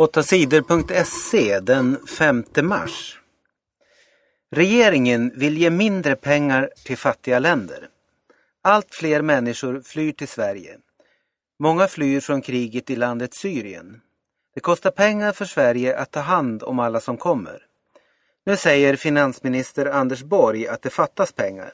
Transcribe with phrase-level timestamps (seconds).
[0.00, 3.20] 8 sidor.se den 5 mars.
[4.50, 7.88] Regeringen vill ge mindre pengar till fattiga länder.
[8.62, 10.78] Allt fler människor flyr till Sverige.
[11.58, 14.00] Många flyr från kriget i landet Syrien.
[14.54, 17.62] Det kostar pengar för Sverige att ta hand om alla som kommer.
[18.46, 21.72] Nu säger finansminister Anders Borg att det fattas pengar.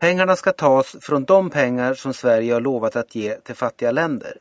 [0.00, 4.38] Pengarna ska tas från de pengar som Sverige har lovat att ge till fattiga länder.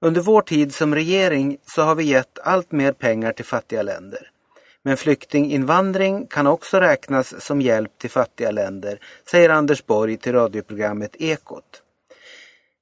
[0.00, 4.30] Under vår tid som regering så har vi gett allt mer pengar till fattiga länder.
[4.82, 11.16] Men flyktinginvandring kan också räknas som hjälp till fattiga länder, säger Anders Borg till radioprogrammet
[11.18, 11.82] Ekot.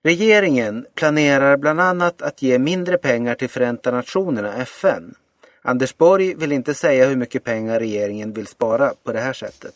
[0.04, 5.14] Regeringen planerar bland annat att ge mindre pengar till Förenta Nationerna, FN.
[5.62, 9.74] Anders Borg vill inte säga hur mycket pengar regeringen vill spara på det här sättet.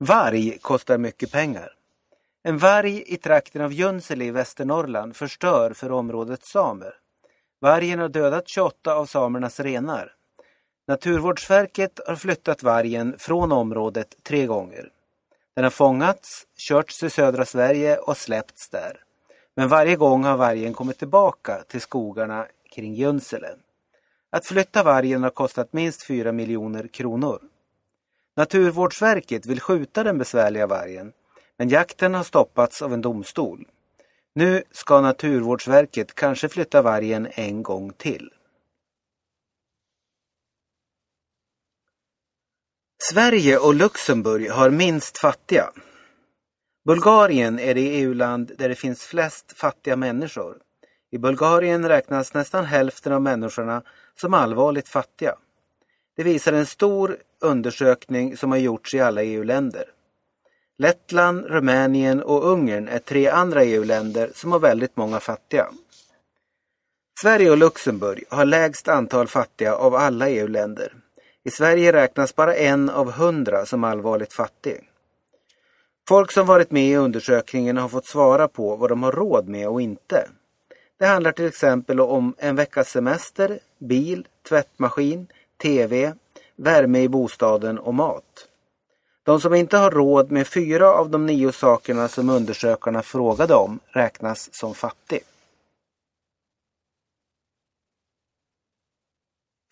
[0.00, 1.77] Varg kostar mycket pengar.
[2.42, 6.94] En varg i trakten av Junsele i Västernorrland förstör för områdets samer.
[7.60, 10.12] Vargen har dödat 28 av samernas renar.
[10.86, 14.88] Naturvårdsverket har flyttat vargen från området tre gånger.
[15.54, 18.96] Den har fångats, körts till södra Sverige och släppts där.
[19.56, 23.50] Men varje gång har vargen kommit tillbaka till skogarna kring Junsele.
[24.30, 27.42] Att flytta vargen har kostat minst 4 miljoner kronor.
[28.36, 31.12] Naturvårdsverket vill skjuta den besvärliga vargen
[31.58, 33.66] men jakten har stoppats av en domstol.
[34.34, 38.30] Nu ska Naturvårdsverket kanske flytta vargen en gång till.
[43.02, 45.70] Sverige och Luxemburg har minst fattiga.
[46.84, 50.56] Bulgarien är det EU-land där det finns flest fattiga människor.
[51.10, 53.82] I Bulgarien räknas nästan hälften av människorna
[54.20, 55.34] som allvarligt fattiga.
[56.16, 59.84] Det visar en stor undersökning som har gjorts i alla EU-länder.
[60.78, 65.66] Lettland, Rumänien och Ungern är tre andra EU-länder som har väldigt många fattiga.
[67.20, 70.92] Sverige och Luxemburg har lägst antal fattiga av alla EU-länder.
[71.44, 74.80] I Sverige räknas bara en av hundra som allvarligt fattig.
[76.08, 79.68] Folk som varit med i undersökningen har fått svara på vad de har råd med
[79.68, 80.28] och inte.
[80.98, 85.26] Det handlar till exempel om en veckas semester, bil, tvättmaskin,
[85.62, 86.12] TV,
[86.56, 88.47] värme i bostaden och mat.
[89.28, 93.80] De som inte har råd med fyra av de nio sakerna som undersökarna frågade om
[93.86, 95.20] räknas som fattig.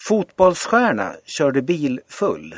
[0.02, 2.54] Fotbollsstjärna körde bil full.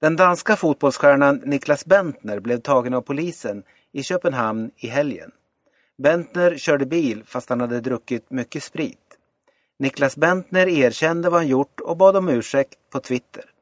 [0.00, 3.62] Den danska fotbollsstjärnan Niklas Bentner blev tagen av polisen
[3.92, 5.30] i Köpenhamn i helgen.
[6.02, 9.18] Bentner körde bil fast han hade druckit mycket sprit.
[9.78, 13.53] Niklas Bentner erkände vad han gjort och bad om ursäkt på Twitter.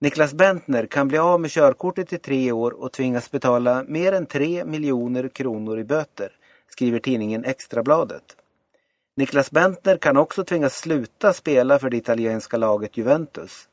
[0.00, 4.26] Niklas Bentner kan bli av med körkortet i tre år och tvingas betala mer än
[4.26, 6.32] tre miljoner kronor i böter,
[6.68, 8.36] skriver tidningen Extrabladet.
[9.16, 13.68] Niklas Bentner kan också tvingas sluta spela för det italienska laget Juventus.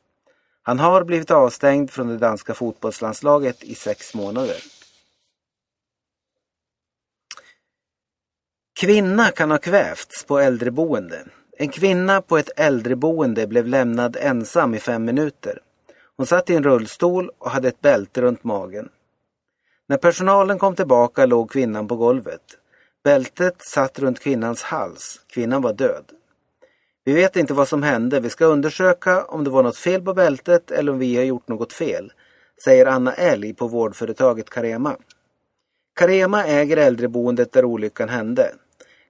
[0.62, 4.56] Han har blivit avstängd från det danska fotbollslandslaget i sex månader.
[8.80, 11.24] Kvinna kan ha kvävts på äldreboende.
[11.58, 15.60] En kvinna på ett äldreboende blev lämnad ensam i fem minuter.
[16.16, 18.88] Hon satt i en rullstol och hade ett bälte runt magen.
[19.86, 22.40] När personalen kom tillbaka låg kvinnan på golvet.
[23.04, 25.20] Bältet satt runt kvinnans hals.
[25.26, 26.04] Kvinnan var död.
[27.04, 28.20] Vi vet inte vad som hände.
[28.20, 31.48] Vi ska undersöka om det var något fel på bältet eller om vi har gjort
[31.48, 32.12] något fel,
[32.64, 34.96] säger Anna Älg på vårdföretaget Carema.
[35.94, 38.52] Carema äger äldreboendet där olyckan hände.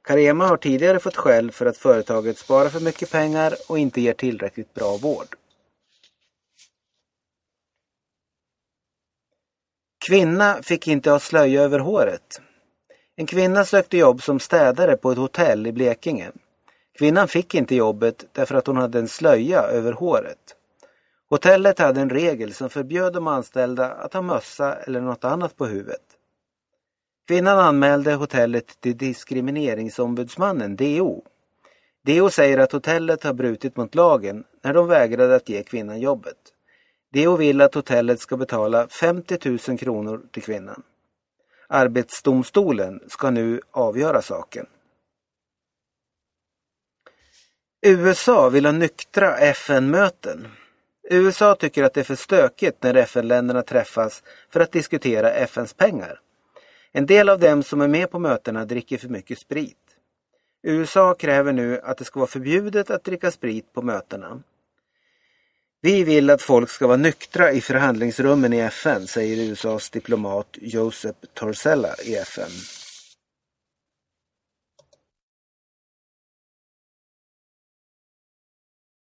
[0.02, 4.14] Carema har tidigare fått skäll för att företaget sparar för mycket pengar och inte ger
[4.14, 5.36] tillräckligt bra vård.
[10.06, 12.40] Kvinna fick inte ha slöja över håret.
[13.16, 16.30] En kvinna sökte jobb som städare på ett hotell i Blekinge.
[16.98, 20.56] Kvinnan fick inte jobbet därför att hon hade en slöja över håret.
[21.30, 25.66] Hotellet hade en regel som förbjöd de anställda att ha mössa eller något annat på
[25.66, 26.04] huvudet.
[27.28, 31.22] Kvinnan anmälde hotellet till Diskrimineringsombudsmannen, DO.
[32.06, 36.53] DO säger att hotellet har brutit mot lagen när de vägrade att ge kvinnan jobbet.
[37.14, 40.82] Deo vill att hotellet ska betala 50 000 kronor till kvinnan.
[41.68, 44.66] Arbetsdomstolen ska nu avgöra saken.
[47.86, 50.48] USA vill ha nyktra FN-möten.
[51.10, 56.20] USA tycker att det är för stökigt när FN-länderna träffas för att diskutera FNs pengar.
[56.92, 59.78] En del av dem som är med på mötena dricker för mycket sprit.
[60.62, 64.42] USA kräver nu att det ska vara förbjudet att dricka sprit på mötena.
[65.84, 71.16] Vi vill att folk ska vara nyktra i förhandlingsrummen i FN, säger USAs diplomat Josep
[71.34, 72.50] Torsella i FN.